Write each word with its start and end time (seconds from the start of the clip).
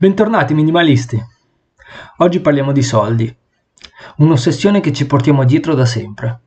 Bentornati 0.00 0.54
minimalisti. 0.54 1.20
Oggi 2.18 2.38
parliamo 2.38 2.70
di 2.70 2.84
soldi, 2.84 3.36
un'ossessione 4.18 4.78
che 4.78 4.92
ci 4.92 5.06
portiamo 5.06 5.42
dietro 5.42 5.74
da 5.74 5.84
sempre. 5.86 6.38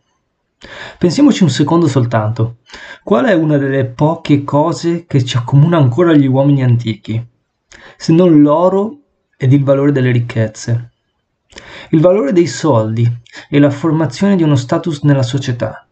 Pensiamoci 0.98 1.44
un 1.44 1.50
secondo 1.50 1.90
soltanto. 1.90 2.60
Qual 3.04 3.26
è 3.26 3.34
una 3.34 3.58
delle 3.58 3.88
poche 3.88 4.46
cose 4.46 5.06
che 5.06 5.26
ci 5.26 5.36
accomuna 5.36 5.76
ancora 5.76 6.12
agli 6.12 6.28
uomini 6.28 6.64
antichi? 6.64 7.28
Se 7.98 8.14
non 8.14 8.42
l'oro 8.42 9.00
ed 9.36 9.52
il 9.52 9.66
valore 9.66 9.92
delle 9.92 10.12
ricchezze. 10.12 10.92
Il 11.90 12.00
valore 12.00 12.32
dei 12.32 12.48
soldi 12.48 13.06
e 13.50 13.60
la 13.60 13.70
formazione 13.70 14.38
di 14.38 14.44
uno 14.44 14.56
status 14.56 15.02
nella 15.02 15.24
società, 15.24 15.86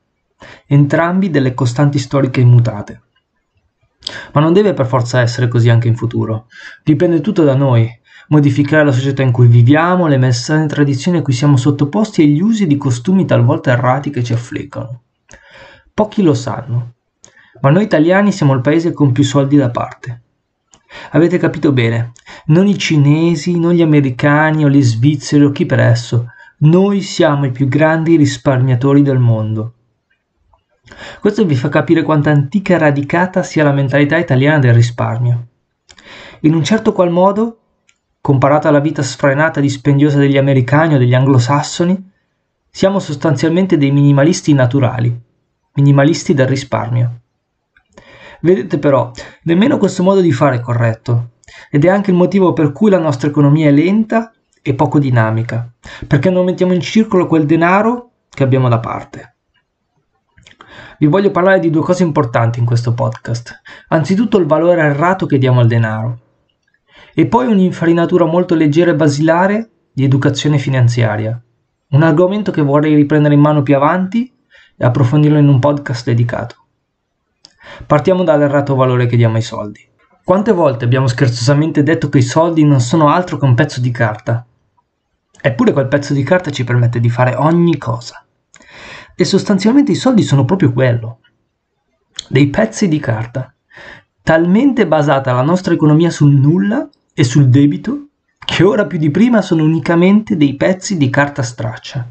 entrambi 0.65 1.29
delle 1.29 1.53
costanti 1.53 1.99
storiche 1.99 2.39
immutate. 2.39 3.01
Ma 4.33 4.41
non 4.41 4.53
deve 4.53 4.73
per 4.73 4.85
forza 4.85 5.21
essere 5.21 5.47
così 5.47 5.69
anche 5.69 5.87
in 5.87 5.95
futuro. 5.95 6.47
Dipende 6.83 7.21
tutto 7.21 7.43
da 7.43 7.55
noi. 7.55 7.89
Modificare 8.29 8.85
la 8.85 8.91
società 8.91 9.23
in 9.23 9.31
cui 9.31 9.47
viviamo, 9.47 10.07
le 10.07 10.17
malsane 10.17 10.67
tradizioni 10.67 11.17
a 11.17 11.21
cui 11.21 11.33
siamo 11.33 11.57
sottoposti 11.57 12.21
e 12.21 12.27
gli 12.27 12.41
usi 12.41 12.67
di 12.67 12.77
costumi 12.77 13.25
talvolta 13.25 13.71
errati 13.71 14.11
che 14.11 14.23
ci 14.23 14.33
affliggono. 14.33 15.01
Pochi 15.93 16.21
lo 16.21 16.35
sanno, 16.35 16.93
ma 17.61 17.71
noi 17.71 17.83
italiani 17.83 18.31
siamo 18.31 18.53
il 18.53 18.61
paese 18.61 18.93
con 18.93 19.11
più 19.11 19.23
soldi 19.23 19.57
da 19.57 19.69
parte. 19.69 20.21
Avete 21.11 21.37
capito 21.37 21.71
bene, 21.71 22.11
non 22.47 22.67
i 22.67 22.77
cinesi, 22.77 23.59
non 23.59 23.73
gli 23.73 23.81
americani 23.81 24.63
o 24.63 24.69
gli 24.69 24.81
svizzeri 24.81 25.43
o 25.43 25.51
chi 25.51 25.65
per 25.65 25.79
esso, 25.79 26.27
noi 26.59 27.01
siamo 27.01 27.45
i 27.45 27.51
più 27.51 27.67
grandi 27.67 28.15
risparmiatori 28.15 29.01
del 29.01 29.19
mondo. 29.19 29.73
Questo 31.19 31.45
vi 31.45 31.55
fa 31.55 31.69
capire 31.69 32.03
quanto 32.03 32.29
antica 32.29 32.75
e 32.75 32.77
radicata 32.77 33.43
sia 33.43 33.63
la 33.63 33.71
mentalità 33.71 34.17
italiana 34.17 34.59
del 34.59 34.73
risparmio. 34.73 35.47
In 36.41 36.53
un 36.53 36.63
certo 36.63 36.93
qual 36.93 37.11
modo, 37.11 37.57
comparata 38.21 38.69
alla 38.69 38.79
vita 38.79 39.01
sfrenata 39.01 39.59
e 39.59 39.63
dispendiosa 39.63 40.17
degli 40.17 40.37
americani 40.37 40.95
o 40.95 40.97
degli 40.97 41.13
anglosassoni, 41.13 42.11
siamo 42.69 42.99
sostanzialmente 42.99 43.77
dei 43.77 43.91
minimalisti 43.91 44.53
naturali, 44.53 45.17
minimalisti 45.73 46.33
del 46.33 46.47
risparmio. 46.47 47.21
Vedete 48.41 48.77
però, 48.79 49.11
nemmeno 49.43 49.77
questo 49.77 50.03
modo 50.03 50.21
di 50.21 50.31
fare 50.31 50.57
è 50.57 50.61
corretto, 50.61 51.31
ed 51.69 51.83
è 51.83 51.89
anche 51.89 52.11
il 52.11 52.17
motivo 52.17 52.53
per 52.53 52.71
cui 52.71 52.89
la 52.89 52.99
nostra 52.99 53.27
economia 53.27 53.67
è 53.67 53.71
lenta 53.71 54.31
e 54.61 54.73
poco 54.75 54.99
dinamica, 54.99 55.69
perché 56.07 56.29
non 56.29 56.45
mettiamo 56.45 56.73
in 56.73 56.81
circolo 56.81 57.27
quel 57.27 57.45
denaro 57.45 58.11
che 58.29 58.43
abbiamo 58.43 58.69
da 58.69 58.79
parte 58.79 59.33
vi 60.99 61.07
voglio 61.07 61.31
parlare 61.31 61.59
di 61.59 61.69
due 61.69 61.81
cose 61.81 62.03
importanti 62.03 62.59
in 62.59 62.65
questo 62.65 62.93
podcast. 62.93 63.61
Anzitutto 63.87 64.37
il 64.37 64.45
valore 64.45 64.81
errato 64.81 65.25
che 65.25 65.37
diamo 65.37 65.61
al 65.61 65.67
denaro 65.67 66.19
e 67.13 67.25
poi 67.25 67.47
un'infarinatura 67.47 68.25
molto 68.25 68.53
leggera 68.53 68.91
e 68.91 68.95
basilare 68.95 69.69
di 69.93 70.03
educazione 70.03 70.57
finanziaria. 70.57 71.41
Un 71.91 72.03
argomento 72.03 72.51
che 72.51 72.61
vorrei 72.61 72.95
riprendere 72.95 73.33
in 73.33 73.39
mano 73.39 73.63
più 73.63 73.75
avanti 73.75 74.31
e 74.77 74.85
approfondirlo 74.85 75.37
in 75.37 75.47
un 75.47 75.59
podcast 75.59 76.05
dedicato. 76.05 76.55
Partiamo 77.85 78.23
dall'errato 78.23 78.75
valore 78.75 79.05
che 79.05 79.15
diamo 79.15 79.37
ai 79.37 79.41
soldi. 79.41 79.87
Quante 80.23 80.51
volte 80.51 80.83
abbiamo 80.83 81.07
scherzosamente 81.07 81.81
detto 81.81 82.09
che 82.09 82.19
i 82.19 82.23
soldi 82.23 82.63
non 82.65 82.81
sono 82.81 83.07
altro 83.07 83.37
che 83.37 83.45
un 83.45 83.55
pezzo 83.55 83.79
di 83.79 83.91
carta? 83.91 84.45
Eppure 85.41 85.71
quel 85.71 85.87
pezzo 85.87 86.13
di 86.13 86.23
carta 86.23 86.51
ci 86.51 86.65
permette 86.65 86.99
di 86.99 87.09
fare 87.09 87.35
ogni 87.35 87.77
cosa. 87.77 88.23
E 89.21 89.25
sostanzialmente 89.25 89.91
i 89.91 89.95
soldi 89.95 90.23
sono 90.23 90.45
proprio 90.45 90.71
quello, 90.71 91.19
dei 92.29 92.47
pezzi 92.47 92.87
di 92.87 92.99
carta, 92.99 93.53
talmente 94.23 94.87
basata 94.87 95.33
la 95.33 95.41
nostra 95.41 95.73
economia 95.73 96.09
sul 96.09 96.31
nulla 96.31 96.87
e 97.13 97.25
sul 97.25 97.49
debito 97.49 98.11
che 98.37 98.63
ora 98.63 98.85
più 98.85 98.97
di 98.97 99.11
prima 99.11 99.41
sono 99.41 99.63
unicamente 99.63 100.37
dei 100.37 100.55
pezzi 100.55 100.95
di 100.95 101.09
carta 101.09 101.41
straccia. 101.41 102.09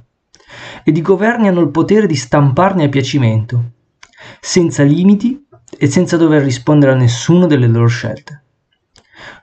Ed 0.84 0.98
i 0.98 1.00
governi 1.00 1.48
hanno 1.48 1.62
il 1.62 1.70
potere 1.70 2.06
di 2.06 2.15
stamparne 2.15 2.84
a 2.84 2.89
piacimento, 2.91 3.71
senza 4.38 4.83
limiti 4.83 5.47
e 5.78 5.87
senza 5.87 6.19
dover 6.19 6.43
rispondere 6.43 6.93
a 6.93 6.97
nessuna 6.97 7.47
delle 7.47 7.69
loro 7.69 7.87
scelte. 7.87 8.43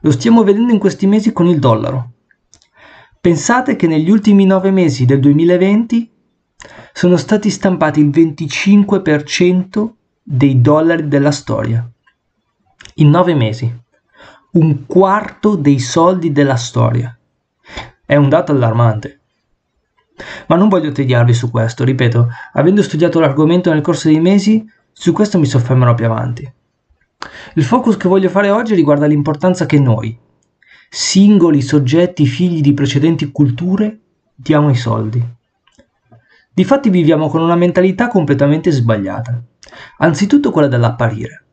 Lo 0.02 0.12
stiamo 0.12 0.44
vedendo 0.44 0.72
in 0.72 0.78
questi 0.78 1.08
mesi 1.08 1.34
con 1.34 1.48
il 1.48 1.58
dollaro. 1.58 2.12
Pensate 3.20 3.76
che 3.76 3.88
negli 3.88 4.12
ultimi 4.12 4.46
nove 4.46 4.70
mesi 4.70 5.06
del 5.06 5.20
2020 5.20 6.14
sono 7.06 7.18
stati 7.18 7.52
stampati 7.52 8.00
il 8.00 8.10
25% 8.10 9.92
dei 10.24 10.60
dollari 10.60 11.08
della 11.08 11.30
storia. 11.30 11.88
In 12.96 13.12
nove 13.12 13.36
mesi. 13.36 13.72
Un 14.54 14.88
quarto 14.88 15.56
dei 15.56 15.78
soldi 15.78 16.32
della 16.32 16.56
storia. 16.56 17.16
È 18.04 18.16
un 18.16 18.28
dato 18.28 18.54
allarmante. 18.54 19.20
Ma 20.48 20.56
non 20.56 20.68
voglio 20.68 20.92
tediarvi 20.92 21.32
su 21.32 21.52
questo, 21.52 21.84
ripeto, 21.84 22.28
avendo 22.54 22.82
studiato 22.82 23.20
l'argomento 23.20 23.72
nel 23.72 23.82
corso 23.82 24.08
dei 24.08 24.20
mesi, 24.20 24.68
su 24.92 25.14
questo 25.14 25.38
mi 25.38 25.46
soffermerò 25.46 25.94
più 25.94 26.06
avanti. 26.06 26.52
Il 27.54 27.64
focus 27.64 27.98
che 27.98 28.08
voglio 28.08 28.30
fare 28.30 28.50
oggi 28.50 28.74
riguarda 28.74 29.06
l'importanza 29.06 29.68
che 29.68 29.78
noi, 29.78 30.18
singoli 30.90 31.62
soggetti 31.62 32.26
figli 32.26 32.62
di 32.62 32.74
precedenti 32.74 33.32
culture, 33.32 34.00
diamo 34.34 34.70
ai 34.70 34.76
soldi. 34.76 35.35
Difatti 36.56 36.90
viviamo 36.90 37.28
con 37.28 37.42
una 37.42 37.58
mentalità 37.58 38.08
completamente 38.08 38.72
sbagliata. 38.72 39.44
Anzitutto 39.98 40.52
quella 40.52 40.70
dell'apparire. 40.70 41.44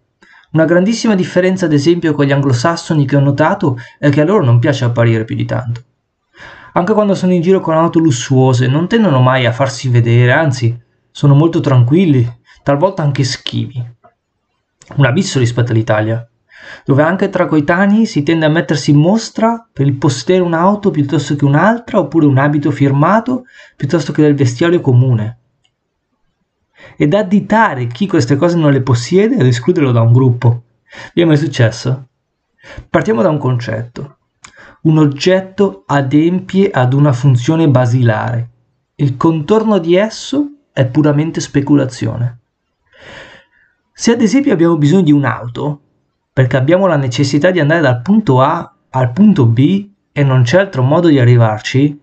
Una 0.52 0.64
grandissima 0.64 1.16
differenza 1.16 1.64
ad 1.64 1.72
esempio 1.72 2.14
con 2.14 2.24
gli 2.24 2.30
anglosassoni 2.30 3.04
che 3.04 3.16
ho 3.16 3.20
notato 3.20 3.78
è 3.98 4.10
che 4.10 4.20
a 4.20 4.24
loro 4.24 4.44
non 4.44 4.60
piace 4.60 4.84
apparire 4.84 5.24
più 5.24 5.34
di 5.34 5.44
tanto. 5.44 5.82
Anche 6.74 6.92
quando 6.92 7.16
sono 7.16 7.32
in 7.32 7.40
giro 7.40 7.58
con 7.58 7.74
auto 7.74 7.98
lussuose 7.98 8.68
non 8.68 8.86
tendono 8.86 9.20
mai 9.20 9.44
a 9.44 9.50
farsi 9.50 9.88
vedere, 9.88 10.30
anzi 10.30 10.80
sono 11.10 11.34
molto 11.34 11.58
tranquilli, 11.58 12.24
talvolta 12.62 13.02
anche 13.02 13.24
schivi. 13.24 13.84
Un 14.94 15.04
abisso 15.04 15.40
rispetto 15.40 15.72
all'Italia 15.72 16.24
dove 16.84 17.02
anche 17.02 17.28
tra 17.28 17.46
coetanei 17.46 18.06
si 18.06 18.22
tende 18.22 18.46
a 18.46 18.50
mettersi 18.50 18.90
in 18.90 18.98
mostra 18.98 19.66
per 19.72 19.86
il 19.86 19.94
possedere 19.94 20.44
un'auto 20.44 20.90
piuttosto 20.90 21.36
che 21.36 21.44
un'altra 21.44 21.98
oppure 21.98 22.26
un 22.26 22.38
abito 22.38 22.70
firmato 22.70 23.44
piuttosto 23.76 24.12
che 24.12 24.22
del 24.22 24.34
vestiario 24.34 24.80
comune. 24.80 25.38
Ed 26.96 27.14
additare 27.14 27.86
chi 27.86 28.06
queste 28.06 28.36
cose 28.36 28.56
non 28.56 28.72
le 28.72 28.82
possiede 28.82 29.36
ed 29.36 29.46
escluderlo 29.46 29.92
da 29.92 30.02
un 30.02 30.12
gruppo. 30.12 30.62
Vi 31.14 31.22
è 31.22 31.24
mai 31.24 31.36
successo? 31.36 32.08
Partiamo 32.88 33.22
da 33.22 33.28
un 33.28 33.38
concetto. 33.38 34.18
Un 34.82 34.98
oggetto 34.98 35.84
adempie 35.86 36.70
ad 36.70 36.92
una 36.92 37.12
funzione 37.12 37.68
basilare. 37.68 38.50
Il 38.96 39.16
contorno 39.16 39.78
di 39.78 39.94
esso 39.94 40.46
è 40.72 40.86
puramente 40.86 41.40
speculazione. 41.40 42.38
Se 43.92 44.12
ad 44.12 44.20
esempio 44.20 44.52
abbiamo 44.52 44.76
bisogno 44.76 45.02
di 45.02 45.12
un'auto, 45.12 45.80
perché 46.32 46.56
abbiamo 46.56 46.86
la 46.86 46.96
necessità 46.96 47.50
di 47.50 47.60
andare 47.60 47.80
dal 47.80 48.00
punto 48.00 48.40
A 48.40 48.74
al 48.90 49.12
punto 49.12 49.46
B 49.46 49.88
e 50.12 50.22
non 50.22 50.42
c'è 50.42 50.58
altro 50.58 50.82
modo 50.82 51.08
di 51.08 51.18
arrivarci, 51.18 52.00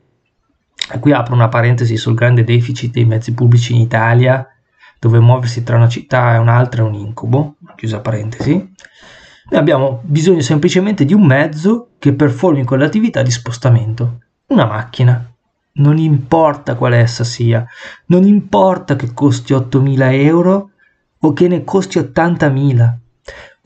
e 0.92 1.00
qui 1.00 1.12
apro 1.12 1.34
una 1.34 1.50
parentesi 1.50 1.98
sul 1.98 2.16
grande 2.16 2.44
deficit 2.44 2.92
dei 2.92 3.06
mezzi 3.06 3.34
pubblici 3.34 3.74
in 3.74 3.82
Italia, 3.82 4.48
dove 5.00 5.20
muoversi 5.20 5.64
tra 5.64 5.78
una 5.78 5.88
città 5.88 6.34
e 6.34 6.38
un'altra 6.38 6.84
è 6.84 6.86
un 6.86 6.96
incubo, 6.96 7.56
chiusa 7.76 8.02
parentesi, 8.02 8.74
noi 9.52 9.60
abbiamo 9.60 10.02
bisogno 10.04 10.42
semplicemente 10.42 11.06
di 11.06 11.14
un 11.14 11.26
mezzo 11.26 11.92
che 11.98 12.14
performi 12.14 12.64
quell'attività 12.64 13.24
di 13.24 13.32
spostamento, 13.32 14.20
una 14.48 14.66
macchina. 14.66 15.26
Non 15.72 15.98
importa 15.98 16.76
quale 16.76 16.98
essa 16.98 17.24
sia, 17.24 17.66
non 18.08 18.24
importa 18.24 18.96
che 18.96 19.14
costi 19.14 19.54
8.000 19.54 20.14
euro 20.22 20.72
o 21.20 21.34
che 21.34 21.48
ne 21.48 21.64
costi 21.64 21.98
80.000, 21.98 22.94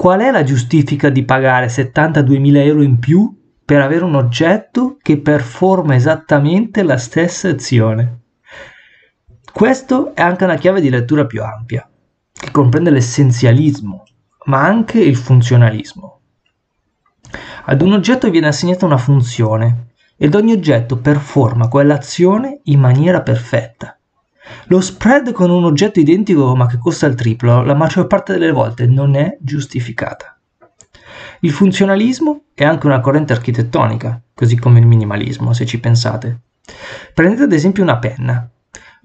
Qual 0.04 0.20
è 0.20 0.32
la 0.32 0.44
giustifica 0.44 1.08
di 1.08 1.24
pagare 1.24 1.68
72.000 1.68 2.58
euro 2.58 2.82
in 2.82 3.00
più 3.00 3.54
per 3.64 3.80
avere 3.80 4.04
un 4.04 4.16
oggetto 4.16 4.98
che 5.02 5.18
performa 5.18 5.96
esattamente 5.96 6.84
la 6.84 6.98
stessa 6.98 7.48
azione? 7.48 8.24
Questo 9.50 10.14
è 10.14 10.22
anche 10.22 10.44
una 10.44 10.58
chiave 10.58 10.82
di 10.82 10.90
lettura 10.90 11.26
più 11.26 11.42
ampia, 11.42 11.90
che 12.34 12.52
comprende 12.52 12.90
l'essenzialismo, 12.90 14.04
ma 14.48 14.66
anche 14.66 15.00
il 15.00 15.16
funzionalismo. 15.16 16.20
Ad 17.64 17.82
un 17.82 17.94
oggetto 17.94 18.30
viene 18.30 18.48
assegnata 18.48 18.86
una 18.86 18.98
funzione 18.98 19.94
ed 20.18 20.36
ogni 20.36 20.52
oggetto 20.52 20.98
performa 20.98 21.70
quell'azione 21.70 22.60
in 22.64 22.82
maniera 22.82 23.22
perfetta. 23.22 23.98
Lo 24.66 24.82
spread 24.82 25.32
con 25.32 25.50
un 25.50 25.64
oggetto 25.64 26.00
identico 26.00 26.56
ma 26.56 26.68
che 26.68 26.78
costa 26.78 27.06
il 27.06 27.16
triplo 27.16 27.64
la 27.64 27.74
maggior 27.74 28.08
parte 28.08 28.34
delle 28.34 28.52
volte 28.52 28.86
non 28.86 29.16
è 29.16 29.38
giustificata. 29.40 30.38
Il 31.42 31.52
funzionalismo 31.52 32.46
è 32.54 32.64
anche 32.64 32.86
una 32.86 33.02
corrente 33.02 33.34
architettonica, 33.34 34.22
così 34.34 34.58
come 34.58 34.80
il 34.80 34.86
minimalismo, 34.86 35.52
se 35.52 35.66
ci 35.66 35.80
pensate. 35.80 36.40
Prendete 37.14 37.44
ad 37.44 37.52
esempio 37.52 37.84
una 37.84 38.00
penna, 38.00 38.50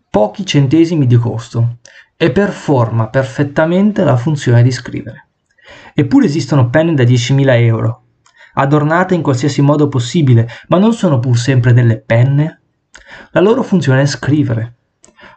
pochi 0.08 0.46
centesimi 0.46 1.06
di 1.08 1.16
costo, 1.16 1.78
e 2.16 2.30
performa 2.30 3.08
perfettamente 3.08 4.04
la 4.04 4.16
funzione 4.16 4.62
di 4.62 4.70
scrivere. 4.70 5.28
Eppure 5.94 6.26
esistono 6.26 6.70
penne 6.70 6.94
da 6.94 7.04
10.000 7.04 7.60
euro, 7.62 8.02
adornate 8.54 9.14
in 9.14 9.22
qualsiasi 9.22 9.62
modo 9.62 9.88
possibile, 9.88 10.48
ma 10.68 10.78
non 10.78 10.92
sono 10.92 11.18
pur 11.20 11.38
sempre 11.38 11.72
delle 11.72 12.00
penne? 12.00 12.60
La 13.32 13.40
loro 13.40 13.62
funzione 13.62 14.02
è 14.02 14.06
scrivere. 14.06 14.77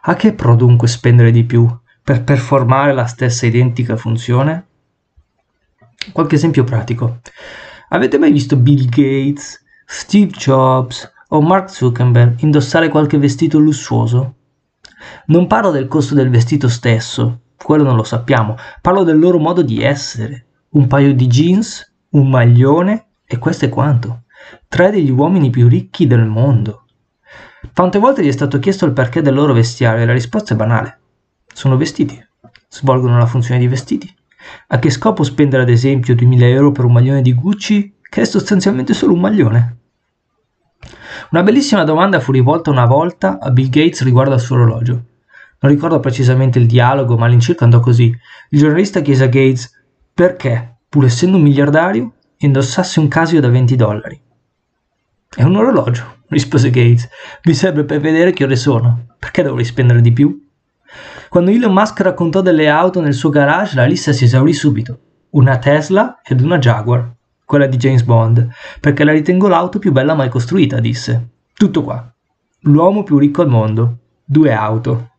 A 0.04 0.16
che 0.16 0.32
pro 0.32 0.56
dunque 0.56 0.88
spendere 0.88 1.30
di 1.30 1.44
più 1.44 1.64
per 2.02 2.24
performare 2.24 2.92
la 2.92 3.06
stessa 3.06 3.46
identica 3.46 3.96
funzione? 3.96 4.66
Qualche 6.10 6.34
esempio 6.34 6.64
pratico. 6.64 7.20
Avete 7.90 8.18
mai 8.18 8.32
visto 8.32 8.56
Bill 8.56 8.88
Gates, 8.88 9.62
Steve 9.86 10.32
Jobs 10.32 11.08
o 11.28 11.40
Mark 11.40 11.70
Zuckerberg 11.70 12.40
indossare 12.40 12.88
qualche 12.88 13.16
vestito 13.16 13.60
lussuoso? 13.60 14.34
Non 15.26 15.46
parlo 15.46 15.70
del 15.70 15.86
costo 15.86 16.16
del 16.16 16.30
vestito 16.30 16.68
stesso, 16.68 17.42
quello 17.56 17.84
non 17.84 17.94
lo 17.94 18.02
sappiamo, 18.02 18.56
parlo 18.80 19.04
del 19.04 19.20
loro 19.20 19.38
modo 19.38 19.62
di 19.62 19.84
essere. 19.84 20.46
Un 20.70 20.88
paio 20.88 21.14
di 21.14 21.28
jeans, 21.28 21.94
un 22.10 22.28
maglione 22.28 23.10
e 23.24 23.38
questo 23.38 23.66
è 23.66 23.68
quanto. 23.68 24.24
Tre 24.66 24.90
degli 24.90 25.10
uomini 25.10 25.50
più 25.50 25.68
ricchi 25.68 26.08
del 26.08 26.26
mondo. 26.26 26.81
Quante 27.74 27.98
volte 27.98 28.22
gli 28.22 28.28
è 28.28 28.32
stato 28.32 28.58
chiesto 28.58 28.84
il 28.84 28.92
perché 28.92 29.22
del 29.22 29.32
loro 29.32 29.54
vestiario 29.54 30.02
e 30.02 30.06
la 30.06 30.12
risposta 30.12 30.52
è 30.52 30.56
banale. 30.56 31.00
Sono 31.54 31.78
vestiti, 31.78 32.22
svolgono 32.68 33.16
la 33.16 33.26
funzione 33.26 33.58
di 33.58 33.66
vestiti. 33.66 34.14
A 34.68 34.78
che 34.78 34.90
scopo 34.90 35.22
spendere 35.22 35.62
ad 35.62 35.70
esempio 35.70 36.14
2000 36.14 36.46
euro 36.46 36.72
per 36.72 36.84
un 36.84 36.92
maglione 36.92 37.22
di 37.22 37.32
Gucci 37.32 37.96
che 38.02 38.20
è 38.20 38.24
sostanzialmente 38.24 38.92
solo 38.92 39.14
un 39.14 39.20
maglione? 39.20 39.76
Una 41.30 41.42
bellissima 41.42 41.84
domanda 41.84 42.20
fu 42.20 42.30
rivolta 42.30 42.70
una 42.70 42.84
volta 42.84 43.38
a 43.40 43.50
Bill 43.50 43.70
Gates 43.70 44.02
riguardo 44.02 44.34
al 44.34 44.40
suo 44.40 44.56
orologio. 44.56 45.04
Non 45.60 45.72
ricordo 45.72 45.98
precisamente 45.98 46.58
il 46.58 46.66
dialogo, 46.66 47.16
ma 47.16 47.24
all'incirca 47.24 47.64
andò 47.64 47.80
così. 47.80 48.14
Il 48.50 48.58
giornalista 48.58 49.00
chiese 49.00 49.24
a 49.24 49.28
Gates 49.28 49.70
perché, 50.12 50.80
pur 50.90 51.06
essendo 51.06 51.38
un 51.38 51.42
miliardario, 51.42 52.12
indossasse 52.36 53.00
un 53.00 53.08
Casio 53.08 53.40
da 53.40 53.48
20 53.48 53.76
dollari. 53.76 54.20
È 55.34 55.42
un 55.42 55.56
orologio, 55.56 56.11
rispose 56.32 56.70
Gates. 56.70 57.08
Mi 57.44 57.54
serve 57.54 57.84
per 57.84 58.00
vedere 58.00 58.32
che 58.32 58.44
ore 58.44 58.56
sono. 58.56 59.06
Perché 59.18 59.42
dovrei 59.42 59.64
spendere 59.64 60.00
di 60.00 60.12
più? 60.12 60.48
Quando 61.28 61.50
Elon 61.50 61.72
Musk 61.72 62.00
raccontò 62.00 62.40
delle 62.40 62.68
auto 62.68 63.00
nel 63.00 63.14
suo 63.14 63.30
garage, 63.30 63.76
la 63.76 63.84
lista 63.84 64.12
si 64.12 64.24
esaurì 64.24 64.52
subito. 64.52 64.98
Una 65.30 65.58
Tesla 65.58 66.20
ed 66.22 66.40
una 66.40 66.58
Jaguar, 66.58 67.10
quella 67.44 67.66
di 67.66 67.76
James 67.76 68.02
Bond, 68.02 68.48
perché 68.80 69.04
la 69.04 69.12
ritengo 69.12 69.48
l'auto 69.48 69.78
più 69.78 69.92
bella 69.92 70.14
mai 70.14 70.28
costruita, 70.28 70.80
disse. 70.80 71.28
Tutto 71.54 71.82
qua. 71.82 72.12
L'uomo 72.62 73.02
più 73.02 73.18
ricco 73.18 73.42
al 73.42 73.48
mondo. 73.48 73.98
Due 74.24 74.52
auto. 74.52 75.10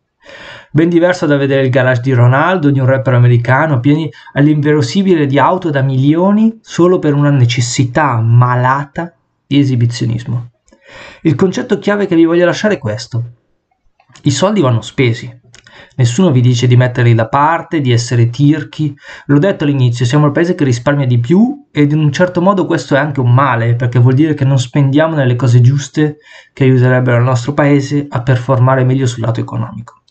Ben 0.70 0.88
diverso 0.88 1.26
da 1.26 1.36
vedere 1.36 1.62
il 1.62 1.70
garage 1.70 2.00
di 2.02 2.12
Ronaldo, 2.12 2.70
di 2.70 2.80
un 2.80 2.86
rapper 2.86 3.14
americano, 3.14 3.80
pieni 3.80 4.10
all'inverosimile 4.32 5.26
di 5.26 5.38
auto 5.38 5.70
da 5.70 5.82
milioni 5.82 6.58
solo 6.62 6.98
per 6.98 7.14
una 7.14 7.30
necessità 7.30 8.20
malata 8.20 9.14
di 9.46 9.58
esibizionismo. 9.58 10.50
Il 11.22 11.34
concetto 11.34 11.78
chiave 11.78 12.06
che 12.06 12.14
vi 12.14 12.24
voglio 12.24 12.44
lasciare 12.44 12.74
è 12.74 12.78
questo. 12.78 13.24
I 14.22 14.30
soldi 14.30 14.60
vanno 14.60 14.80
spesi. 14.80 15.42
Nessuno 15.96 16.30
vi 16.30 16.40
dice 16.40 16.66
di 16.66 16.76
metterli 16.76 17.14
da 17.14 17.28
parte, 17.28 17.80
di 17.80 17.92
essere 17.92 18.30
tirchi. 18.30 18.94
L'ho 19.26 19.38
detto 19.38 19.64
all'inizio, 19.64 20.04
siamo 20.04 20.26
il 20.26 20.32
paese 20.32 20.54
che 20.54 20.64
risparmia 20.64 21.06
di 21.06 21.18
più 21.18 21.66
ed 21.70 21.92
in 21.92 21.98
un 21.98 22.12
certo 22.12 22.40
modo 22.40 22.66
questo 22.66 22.94
è 22.94 22.98
anche 22.98 23.20
un 23.20 23.32
male, 23.32 23.74
perché 23.74 23.98
vuol 23.98 24.14
dire 24.14 24.34
che 24.34 24.44
non 24.44 24.58
spendiamo 24.58 25.14
nelle 25.14 25.36
cose 25.36 25.60
giuste 25.60 26.18
che 26.52 26.64
aiuterebbero 26.64 27.18
il 27.18 27.24
nostro 27.24 27.54
paese 27.54 28.06
a 28.08 28.22
performare 28.22 28.84
meglio 28.84 29.06
sul 29.06 29.22
lato 29.22 29.40
economico. 29.40 30.02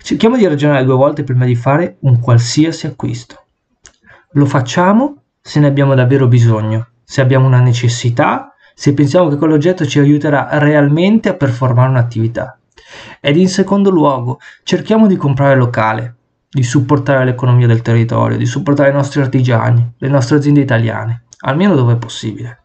Cerchiamo 0.00 0.36
di 0.36 0.46
ragionare 0.46 0.84
due 0.84 0.94
volte 0.94 1.24
prima 1.24 1.44
di 1.44 1.54
fare 1.54 1.96
un 2.00 2.20
qualsiasi 2.20 2.86
acquisto. 2.86 3.44
Lo 4.32 4.46
facciamo 4.46 5.22
se 5.40 5.60
ne 5.60 5.66
abbiamo 5.66 5.94
davvero 5.94 6.26
bisogno, 6.28 6.88
se 7.02 7.20
abbiamo 7.20 7.46
una 7.46 7.60
necessità, 7.60 8.54
se 8.78 8.94
pensiamo 8.94 9.28
che 9.28 9.34
quell'oggetto 9.34 9.84
ci 9.84 9.98
aiuterà 9.98 10.50
realmente 10.52 11.28
a 11.28 11.34
performare 11.34 11.88
un'attività. 11.88 12.56
Ed 13.20 13.36
in 13.36 13.48
secondo 13.48 13.90
luogo, 13.90 14.38
cerchiamo 14.62 15.08
di 15.08 15.16
comprare 15.16 15.56
locale, 15.56 16.14
di 16.48 16.62
supportare 16.62 17.24
l'economia 17.24 17.66
del 17.66 17.82
territorio, 17.82 18.36
di 18.36 18.46
supportare 18.46 18.90
i 18.90 18.92
nostri 18.92 19.20
artigiani, 19.20 19.94
le 19.98 20.08
nostre 20.08 20.36
aziende 20.36 20.60
italiane, 20.60 21.24
almeno 21.40 21.74
dove 21.74 21.94
è 21.94 21.96
possibile. 21.96 22.62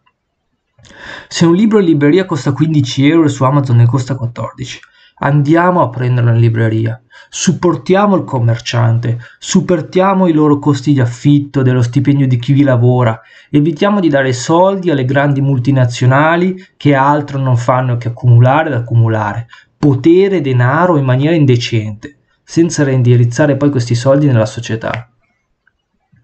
Se 1.26 1.46
un 1.46 1.54
libro 1.56 1.80
in 1.80 1.86
libreria 1.86 2.26
costa 2.26 2.52
15 2.52 3.08
euro 3.08 3.26
e 3.26 3.30
su 3.30 3.42
Amazon 3.42 3.78
ne 3.78 3.86
costa 3.86 4.14
14, 4.14 4.80
Andiamo 5.16 5.80
a 5.80 5.90
prenderlo 5.90 6.32
in 6.32 6.40
libreria, 6.40 7.00
supportiamo 7.28 8.16
il 8.16 8.24
commerciante, 8.24 9.20
supportiamo 9.38 10.26
i 10.26 10.32
loro 10.32 10.58
costi 10.58 10.92
di 10.92 11.00
affitto, 11.00 11.62
dello 11.62 11.82
stipendio 11.82 12.26
di 12.26 12.36
chi 12.36 12.52
vi 12.52 12.64
lavora, 12.64 13.20
evitiamo 13.48 14.00
di 14.00 14.08
dare 14.08 14.32
soldi 14.32 14.90
alle 14.90 15.04
grandi 15.04 15.40
multinazionali 15.40 16.56
che 16.76 16.96
altro 16.96 17.38
non 17.38 17.56
fanno 17.56 17.96
che 17.96 18.08
accumulare 18.08 18.70
ed 18.70 18.74
accumulare, 18.74 19.46
potere 19.78 20.38
e 20.38 20.40
denaro 20.40 20.96
in 20.96 21.04
maniera 21.04 21.36
indecente, 21.36 22.18
senza 22.42 22.82
reindirizzare 22.82 23.56
poi 23.56 23.70
questi 23.70 23.94
soldi 23.94 24.26
nella 24.26 24.46
società. 24.46 25.10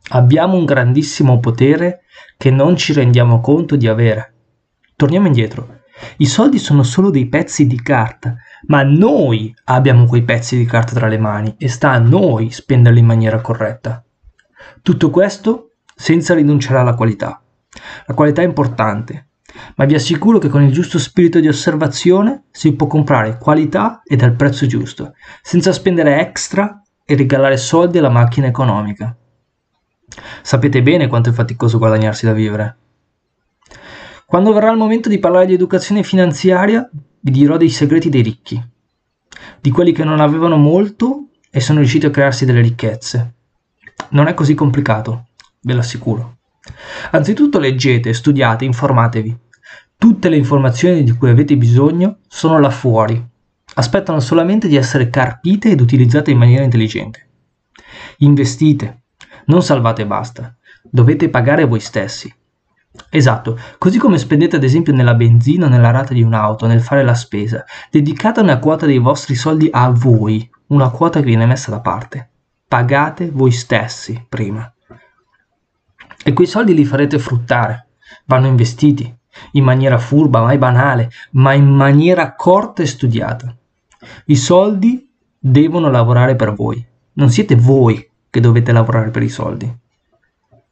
Abbiamo 0.08 0.56
un 0.56 0.64
grandissimo 0.64 1.38
potere 1.38 2.00
che 2.36 2.50
non 2.50 2.76
ci 2.76 2.92
rendiamo 2.92 3.40
conto 3.40 3.76
di 3.76 3.86
avere. 3.86 4.34
Torniamo 4.96 5.28
indietro. 5.28 5.78
I 6.16 6.26
soldi 6.26 6.58
sono 6.58 6.82
solo 6.82 7.10
dei 7.10 7.28
pezzi 7.28 7.66
di 7.68 7.80
carta 7.80 8.36
ma 8.66 8.82
noi 8.82 9.54
abbiamo 9.64 10.06
quei 10.06 10.22
pezzi 10.22 10.56
di 10.56 10.64
carta 10.64 10.94
tra 10.94 11.08
le 11.08 11.18
mani 11.18 11.54
e 11.58 11.68
sta 11.68 11.90
a 11.90 11.98
noi 11.98 12.50
spenderli 12.50 12.98
in 12.98 13.06
maniera 13.06 13.40
corretta. 13.40 14.04
Tutto 14.82 15.10
questo 15.10 15.72
senza 15.94 16.34
rinunciare 16.34 16.78
alla 16.78 16.94
qualità. 16.94 17.42
La 18.06 18.14
qualità 18.14 18.42
è 18.42 18.46
importante, 18.46 19.28
ma 19.76 19.84
vi 19.84 19.94
assicuro 19.94 20.38
che 20.38 20.48
con 20.48 20.62
il 20.62 20.72
giusto 20.72 20.98
spirito 20.98 21.40
di 21.40 21.48
osservazione 21.48 22.44
si 22.50 22.74
può 22.74 22.86
comprare 22.86 23.38
qualità 23.38 24.02
ed 24.04 24.22
al 24.22 24.34
prezzo 24.34 24.66
giusto, 24.66 25.14
senza 25.42 25.72
spendere 25.72 26.20
extra 26.20 26.82
e 27.04 27.16
regalare 27.16 27.56
soldi 27.56 27.98
alla 27.98 28.08
macchina 28.08 28.46
economica. 28.46 29.16
Sapete 30.42 30.82
bene 30.82 31.06
quanto 31.06 31.30
è 31.30 31.32
faticoso 31.32 31.78
guadagnarsi 31.78 32.26
da 32.26 32.32
vivere. 32.32 32.76
Quando 34.26 34.52
verrà 34.52 34.70
il 34.70 34.76
momento 34.78 35.08
di 35.08 35.18
parlare 35.18 35.46
di 35.46 35.54
educazione 35.54 36.02
finanziaria, 36.02 36.88
vi 37.20 37.30
dirò 37.30 37.56
dei 37.56 37.68
segreti 37.68 38.08
dei 38.08 38.22
ricchi, 38.22 38.62
di 39.60 39.70
quelli 39.70 39.92
che 39.92 40.04
non 40.04 40.20
avevano 40.20 40.56
molto 40.56 41.28
e 41.50 41.60
sono 41.60 41.80
riusciti 41.80 42.06
a 42.06 42.10
crearsi 42.10 42.44
delle 42.44 42.60
ricchezze. 42.60 43.34
Non 44.10 44.26
è 44.26 44.34
così 44.34 44.54
complicato, 44.54 45.28
ve 45.60 45.74
l'assicuro. 45.74 46.38
Anzitutto 47.10 47.58
leggete, 47.58 48.12
studiate, 48.12 48.64
informatevi. 48.64 49.36
Tutte 49.96 50.28
le 50.28 50.36
informazioni 50.36 51.02
di 51.02 51.12
cui 51.12 51.28
avete 51.28 51.56
bisogno 51.56 52.18
sono 52.26 52.58
là 52.58 52.70
fuori. 52.70 53.22
Aspettano 53.74 54.20
solamente 54.20 54.66
di 54.66 54.76
essere 54.76 55.10
carpite 55.10 55.70
ed 55.70 55.80
utilizzate 55.80 56.30
in 56.30 56.38
maniera 56.38 56.64
intelligente. 56.64 57.28
Investite, 58.18 59.02
non 59.46 59.62
salvate 59.62 60.02
e 60.02 60.06
basta. 60.06 60.56
Dovete 60.82 61.28
pagare 61.28 61.64
voi 61.64 61.80
stessi. 61.80 62.32
Esatto, 63.08 63.58
così 63.78 63.98
come 63.98 64.18
spendete 64.18 64.56
ad 64.56 64.64
esempio 64.64 64.92
nella 64.92 65.14
benzina 65.14 65.66
o 65.66 65.68
nella 65.68 65.92
rata 65.92 66.12
di 66.12 66.22
un'auto, 66.22 66.66
nel 66.66 66.82
fare 66.82 67.04
la 67.04 67.14
spesa, 67.14 67.64
dedicate 67.88 68.40
una 68.40 68.58
quota 68.58 68.84
dei 68.84 68.98
vostri 68.98 69.36
soldi 69.36 69.68
a 69.70 69.88
voi, 69.90 70.48
una 70.68 70.90
quota 70.90 71.20
che 71.20 71.26
viene 71.26 71.46
messa 71.46 71.70
da 71.70 71.80
parte. 71.80 72.28
Pagate 72.66 73.30
voi 73.30 73.52
stessi 73.52 74.24
prima. 74.28 74.72
E 76.22 76.32
quei 76.32 76.46
soldi 76.46 76.74
li 76.74 76.84
farete 76.84 77.18
fruttare, 77.18 77.88
vanno 78.24 78.46
investiti, 78.46 79.12
in 79.52 79.64
maniera 79.64 79.98
furba, 79.98 80.42
mai 80.42 80.58
banale, 80.58 81.10
ma 81.32 81.52
in 81.52 81.68
maniera 81.68 82.22
accorta 82.22 82.82
e 82.82 82.86
studiata. 82.86 83.56
I 84.26 84.36
soldi 84.36 85.08
devono 85.38 85.90
lavorare 85.90 86.34
per 86.34 86.54
voi, 86.54 86.84
non 87.14 87.30
siete 87.30 87.54
voi 87.54 88.08
che 88.28 88.40
dovete 88.40 88.72
lavorare 88.72 89.10
per 89.10 89.22
i 89.22 89.28
soldi. 89.28 89.78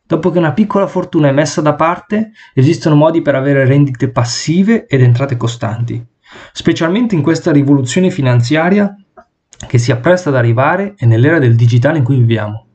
Dopo 0.08 0.30
che 0.30 0.38
una 0.38 0.54
piccola 0.54 0.86
fortuna 0.86 1.28
è 1.28 1.32
messa 1.32 1.60
da 1.60 1.74
parte, 1.74 2.32
esistono 2.54 2.94
modi 2.94 3.20
per 3.20 3.34
avere 3.34 3.66
rendite 3.66 4.08
passive 4.08 4.86
ed 4.86 5.02
entrate 5.02 5.36
costanti, 5.36 6.02
specialmente 6.54 7.14
in 7.14 7.20
questa 7.20 7.52
rivoluzione 7.52 8.08
finanziaria 8.08 8.96
che 9.66 9.76
si 9.76 9.92
appresta 9.92 10.30
ad 10.30 10.36
arrivare 10.36 10.94
e 10.96 11.04
nell'era 11.04 11.38
del 11.38 11.54
digitale 11.54 11.98
in 11.98 12.04
cui 12.04 12.16
viviamo. 12.16 12.68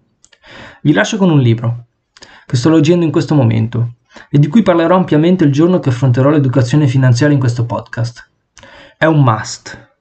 Vi 0.84 0.94
lascio 0.94 1.18
con 1.18 1.32
un 1.32 1.40
libro 1.40 1.86
che 2.46 2.56
sto 2.56 2.70
leggendo 2.70 3.04
in 3.04 3.12
questo 3.12 3.34
momento 3.34 3.96
e 4.30 4.38
di 4.38 4.48
cui 4.48 4.62
parlerò 4.62 4.96
ampiamente 4.96 5.44
il 5.44 5.52
giorno 5.52 5.80
che 5.80 5.90
affronterò 5.90 6.30
l'educazione 6.30 6.86
finanziaria 6.86 7.34
in 7.34 7.42
questo 7.42 7.66
podcast. 7.66 8.30
È 8.96 9.06
un 9.06 9.24
must 9.24 9.96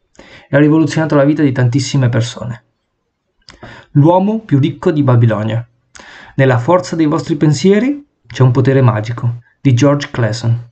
e 0.51 0.55
ha 0.55 0.59
rivoluzionato 0.59 1.15
la 1.15 1.25
vita 1.25 1.43
di 1.43 1.53
tantissime 1.53 2.11
persone. 2.11 2.65
L'uomo 3.93 4.41
più 4.41 4.59
ricco 4.59 4.91
di 4.91 5.03
Babilonia 5.03 5.67
nella 6.37 6.59
forza 6.59 6.97
dei 6.97 7.07
vostri 7.07 7.37
pensieri 7.37 8.05
c'è 8.27 8.43
un 8.43 8.51
potere 8.51 8.81
magico, 8.81 9.41
di 9.61 9.75
George 9.75 10.09
Clason. 10.11 10.71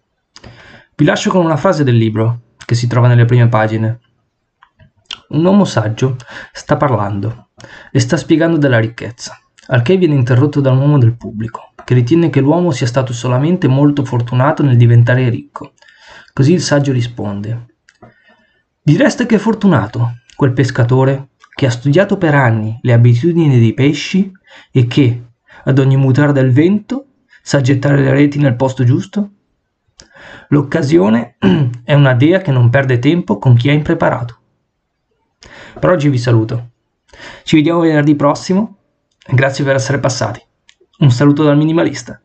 Vi 0.94 1.04
lascio 1.04 1.30
con 1.30 1.44
una 1.44 1.56
frase 1.56 1.84
del 1.84 1.96
libro, 1.96 2.40
che 2.64 2.74
si 2.74 2.86
trova 2.86 3.08
nelle 3.08 3.24
prime 3.24 3.48
pagine. 3.48 4.00
Un 5.28 5.44
uomo 5.44 5.64
saggio 5.64 6.16
sta 6.52 6.76
parlando 6.76 7.50
e 7.90 8.00
sta 8.00 8.16
spiegando 8.16 8.56
della 8.56 8.78
ricchezza, 8.78 9.38
al 9.68 9.82
che 9.82 9.96
viene 9.96 10.14
interrotto 10.14 10.60
da 10.60 10.70
un 10.70 10.78
uomo 10.78 10.98
del 10.98 11.16
pubblico. 11.16 11.72
che 11.84 11.94
ritiene 11.94 12.30
che 12.30 12.40
l'uomo 12.40 12.70
sia 12.70 12.86
stato 12.86 13.12
solamente 13.12 13.66
molto 13.66 14.04
fortunato 14.04 14.62
nel 14.62 14.76
diventare 14.76 15.28
ricco. 15.28 15.72
Così 16.32 16.52
il 16.52 16.60
saggio 16.60 16.92
risponde. 16.92 17.66
Direste 18.80 19.26
che 19.26 19.34
è 19.36 19.38
fortunato 19.38 20.18
quel 20.36 20.52
pescatore 20.52 21.30
che 21.52 21.66
ha 21.66 21.70
studiato 21.70 22.16
per 22.16 22.34
anni 22.34 22.78
le 22.82 22.92
abitudini 22.92 23.58
dei 23.58 23.74
pesci 23.74 24.30
e 24.70 24.86
che, 24.86 25.29
ad 25.64 25.78
ogni 25.78 25.96
mutare 25.96 26.32
del 26.32 26.52
vento, 26.52 27.06
sa 27.42 27.60
gettare 27.60 28.00
le 28.00 28.12
reti 28.12 28.38
nel 28.38 28.56
posto 28.56 28.84
giusto? 28.84 29.30
L'occasione 30.48 31.36
è 31.84 31.94
una 31.94 32.14
dea 32.14 32.40
che 32.40 32.50
non 32.50 32.70
perde 32.70 32.98
tempo 32.98 33.38
con 33.38 33.54
chi 33.54 33.68
è 33.68 33.72
impreparato. 33.72 34.38
Per 35.78 35.90
oggi 35.90 36.08
vi 36.08 36.18
saluto. 36.18 36.70
Ci 37.44 37.56
vediamo 37.56 37.80
venerdì 37.80 38.14
prossimo. 38.14 38.76
Grazie 39.26 39.64
per 39.64 39.76
essere 39.76 39.98
passati. 39.98 40.42
Un 40.98 41.10
saluto 41.10 41.44
dal 41.44 41.56
minimalista. 41.56 42.20